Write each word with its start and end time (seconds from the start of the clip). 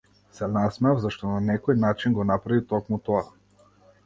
Се 0.35 0.47
насмеав, 0.53 1.01
зашто 1.03 1.29
на 1.33 1.41
некој 1.49 1.77
начин 1.83 2.17
го 2.17 2.27
направи 2.31 2.65
токму 2.73 3.01
тоа. 3.11 3.23